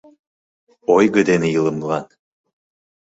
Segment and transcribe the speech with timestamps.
[0.95, 2.05] Ойго дене илымылан.